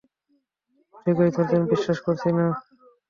[1.01, 2.45] ঠিকই ধরেছেন, বিশ্বাস করছি না।